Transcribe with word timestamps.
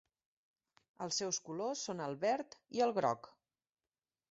Els 1.07 1.19
seus 1.21 1.39
colors 1.51 1.85
són 1.89 2.03
el 2.07 2.17
verd 2.25 2.59
i 2.79 2.85
el 2.89 2.97
groc. 2.99 3.33